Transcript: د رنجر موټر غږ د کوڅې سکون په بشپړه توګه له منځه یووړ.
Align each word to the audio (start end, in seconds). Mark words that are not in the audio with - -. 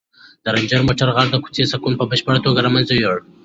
د 0.43 0.45
رنجر 0.55 0.81
موټر 0.87 1.07
غږ 1.15 1.27
د 1.31 1.35
کوڅې 1.43 1.63
سکون 1.71 1.93
په 1.97 2.05
بشپړه 2.11 2.39
توګه 2.45 2.59
له 2.65 2.69
منځه 2.75 2.93
یووړ. 2.95 3.19